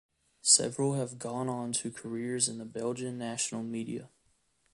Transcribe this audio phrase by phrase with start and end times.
[0.41, 4.09] Several have gone on to careers in the Belgian national media.